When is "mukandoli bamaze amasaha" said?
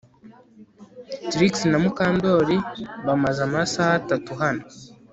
1.83-3.91